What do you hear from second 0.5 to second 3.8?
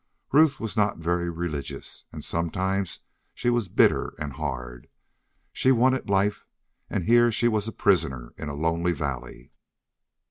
was not very religious, and sometimes she was